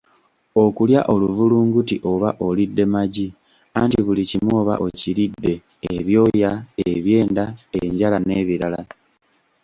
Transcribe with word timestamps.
"Okulya 0.63 1.01
oluvulunguti 1.13 1.95
oba 2.11 2.29
olidde 2.47 2.83
magi 2.93 3.27
anti 3.79 3.99
buli 4.05 4.23
kimu 4.29 4.51
oba 4.61 4.73
okiridde 4.85 5.53
ebyoya, 5.95 6.51
ebyenda, 6.89 7.45
enjala 7.81 8.17
n’ebirala" 8.21 8.81